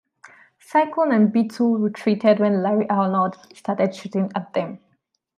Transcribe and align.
Cyclone 0.57 1.11
and 1.11 1.31
Beetle 1.31 1.77
retreated 1.77 2.39
when 2.39 2.63
Larry 2.63 2.89
Arnold 2.89 3.35
started 3.53 3.93
shooting 3.93 4.31
at 4.35 4.51
them. 4.51 4.79